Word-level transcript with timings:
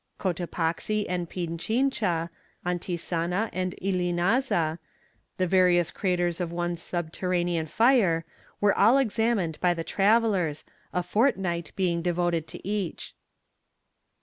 Cotopaxi 0.19 1.05
and 1.07 1.29
Pinchincha, 1.29 2.31
Antisana 2.65 3.51
and 3.53 3.75
Illinaza, 3.79 4.79
the 5.37 5.45
various 5.45 5.91
craters 5.91 6.41
of 6.41 6.51
one 6.51 6.75
subterranean 6.75 7.67
fire, 7.67 8.25
were 8.59 8.73
all 8.75 8.97
examined 8.97 9.59
by 9.61 9.75
the 9.75 9.83
travellers, 9.83 10.63
a 10.91 11.03
fortnight 11.03 11.71
being 11.75 12.01
devoted 12.01 12.47
to 12.47 12.67
each. 12.67 13.13